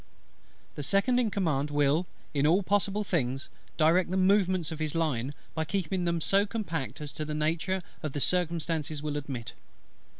[0.73, 5.35] The Second in Command will, in all possible things, direct the movements of his line,
[5.53, 9.53] by keeping them so compact as the nature of the circumstances will admit.